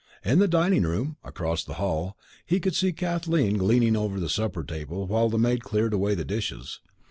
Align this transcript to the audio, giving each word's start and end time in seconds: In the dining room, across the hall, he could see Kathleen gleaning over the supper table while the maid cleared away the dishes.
In 0.25 0.39
the 0.39 0.47
dining 0.47 0.81
room, 0.81 1.17
across 1.23 1.63
the 1.63 1.75
hall, 1.75 2.17
he 2.43 2.59
could 2.59 2.73
see 2.73 2.91
Kathleen 2.91 3.59
gleaning 3.59 3.95
over 3.95 4.19
the 4.19 4.29
supper 4.29 4.63
table 4.63 5.05
while 5.05 5.29
the 5.29 5.37
maid 5.37 5.61
cleared 5.61 5.93
away 5.93 6.15
the 6.15 6.25
dishes. 6.25 6.79